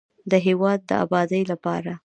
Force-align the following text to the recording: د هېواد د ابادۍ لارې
د 0.31 0.33
هېواد 0.45 0.79
د 0.89 0.91
ابادۍ 1.03 1.41
لارې 1.49 1.93